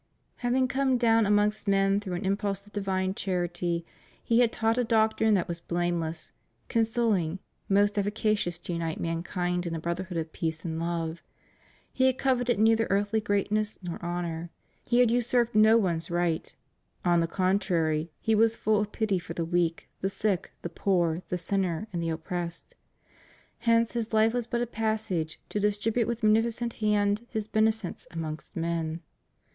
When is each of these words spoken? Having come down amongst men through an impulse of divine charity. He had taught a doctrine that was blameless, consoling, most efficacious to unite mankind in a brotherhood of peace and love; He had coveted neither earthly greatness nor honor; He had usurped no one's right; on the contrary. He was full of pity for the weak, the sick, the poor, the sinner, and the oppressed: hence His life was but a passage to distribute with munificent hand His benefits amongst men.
Having 0.37 0.67
come 0.67 0.97
down 0.97 1.27
amongst 1.27 1.67
men 1.67 1.99
through 1.99 2.15
an 2.15 2.25
impulse 2.25 2.65
of 2.65 2.71
divine 2.73 3.13
charity. 3.13 3.85
He 4.23 4.39
had 4.39 4.51
taught 4.51 4.79
a 4.79 4.83
doctrine 4.83 5.35
that 5.35 5.47
was 5.47 5.59
blameless, 5.61 6.31
consoling, 6.69 7.37
most 7.69 7.99
efficacious 7.99 8.57
to 8.57 8.73
unite 8.73 8.99
mankind 8.99 9.67
in 9.67 9.75
a 9.75 9.79
brotherhood 9.79 10.17
of 10.17 10.33
peace 10.33 10.65
and 10.65 10.79
love; 10.79 11.21
He 11.93 12.05
had 12.07 12.17
coveted 12.17 12.57
neither 12.57 12.87
earthly 12.89 13.21
greatness 13.21 13.77
nor 13.83 14.03
honor; 14.03 14.49
He 14.87 15.01
had 15.01 15.11
usurped 15.11 15.53
no 15.53 15.77
one's 15.77 16.09
right; 16.09 16.51
on 17.05 17.19
the 17.19 17.27
contrary. 17.27 18.09
He 18.19 18.33
was 18.33 18.55
full 18.55 18.81
of 18.81 18.91
pity 18.91 19.19
for 19.19 19.35
the 19.35 19.45
weak, 19.45 19.87
the 19.99 20.09
sick, 20.09 20.51
the 20.63 20.69
poor, 20.69 21.21
the 21.29 21.37
sinner, 21.37 21.87
and 21.93 22.01
the 22.01 22.09
oppressed: 22.09 22.73
hence 23.59 23.91
His 23.91 24.13
life 24.13 24.33
was 24.33 24.47
but 24.47 24.61
a 24.63 24.65
passage 24.65 25.39
to 25.49 25.59
distribute 25.59 26.07
with 26.07 26.23
munificent 26.23 26.73
hand 26.81 27.23
His 27.29 27.47
benefits 27.47 28.07
amongst 28.09 28.55
men. 28.55 29.01